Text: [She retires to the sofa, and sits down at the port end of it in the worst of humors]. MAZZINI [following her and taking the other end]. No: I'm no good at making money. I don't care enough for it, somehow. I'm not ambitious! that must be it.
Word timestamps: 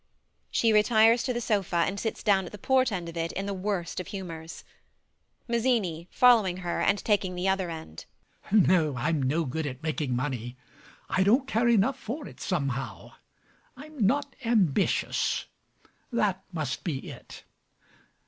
[She 0.49 0.73
retires 0.73 1.21
to 1.25 1.31
the 1.31 1.39
sofa, 1.39 1.75
and 1.75 1.99
sits 1.99 2.23
down 2.23 2.47
at 2.47 2.51
the 2.51 2.57
port 2.57 2.91
end 2.91 3.07
of 3.07 3.15
it 3.15 3.31
in 3.33 3.45
the 3.45 3.53
worst 3.53 3.99
of 3.99 4.07
humors]. 4.07 4.63
MAZZINI 5.47 6.07
[following 6.09 6.57
her 6.65 6.81
and 6.81 6.97
taking 7.05 7.35
the 7.35 7.47
other 7.47 7.69
end]. 7.69 8.05
No: 8.51 8.95
I'm 8.97 9.21
no 9.21 9.45
good 9.45 9.67
at 9.67 9.83
making 9.83 10.15
money. 10.15 10.57
I 11.07 11.21
don't 11.21 11.47
care 11.47 11.69
enough 11.69 11.99
for 11.99 12.27
it, 12.27 12.41
somehow. 12.41 13.11
I'm 13.77 14.03
not 14.07 14.35
ambitious! 14.43 15.45
that 16.11 16.43
must 16.51 16.83
be 16.83 17.11
it. 17.11 17.43